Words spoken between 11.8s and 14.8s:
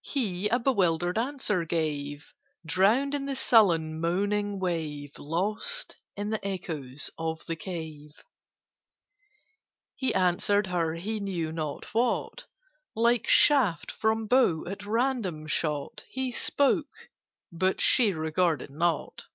what: Like shaft from bow